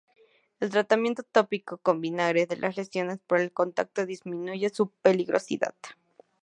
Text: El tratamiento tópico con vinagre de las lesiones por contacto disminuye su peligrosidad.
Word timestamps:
El 0.59 0.71
tratamiento 0.71 1.21
tópico 1.21 1.77
con 1.77 2.01
vinagre 2.01 2.47
de 2.47 2.57
las 2.57 2.75
lesiones 2.75 3.19
por 3.27 3.51
contacto 3.53 4.07
disminuye 4.07 4.67
su 4.71 4.89
peligrosidad. 4.89 5.75